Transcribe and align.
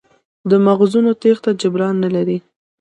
د 0.49 0.51
مغزونو 0.65 1.11
تېښته 1.21 1.51
جبران 1.61 1.95
نه 2.03 2.09
لري. 2.15 2.37